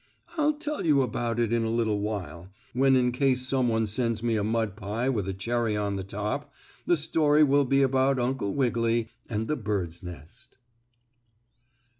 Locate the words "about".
1.03-1.39, 7.83-8.17